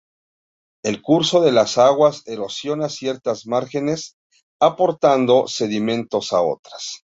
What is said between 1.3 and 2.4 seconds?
de las aguas